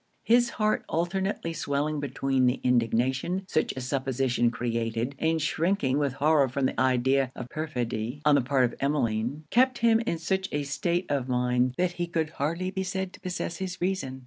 His 0.23 0.49
heart 0.57 0.83
alternately 0.89 1.53
swelling 1.53 1.99
between 1.99 2.47
the 2.47 2.59
indignation 2.63 3.43
such 3.47 3.71
a 3.73 3.81
supposition 3.81 4.49
created 4.49 5.13
and 5.19 5.39
shrinking 5.39 5.99
with 5.99 6.13
horror 6.13 6.49
from 6.49 6.65
the 6.65 6.81
idea 6.81 7.31
of 7.35 7.49
perfidy 7.51 8.19
on 8.25 8.33
the 8.33 8.41
part 8.41 8.65
of 8.65 8.73
Emmeline, 8.79 9.43
kept 9.51 9.77
him 9.77 9.99
in 10.07 10.17
such 10.17 10.49
a 10.51 10.63
state 10.63 11.05
of 11.07 11.29
mind 11.29 11.75
that 11.77 11.91
he 11.91 12.07
could 12.07 12.31
hardly 12.31 12.71
be 12.71 12.81
said 12.81 13.13
to 13.13 13.19
possess 13.19 13.57
his 13.57 13.79
reason. 13.79 14.19